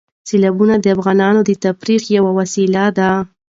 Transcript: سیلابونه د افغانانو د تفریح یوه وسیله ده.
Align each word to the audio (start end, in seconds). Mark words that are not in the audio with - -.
سیلابونه 0.29 0.75
د 0.79 0.85
افغانانو 0.95 1.39
د 1.45 1.51
تفریح 1.63 2.01
یوه 2.17 2.31
وسیله 2.39 2.83
ده. 2.97 3.09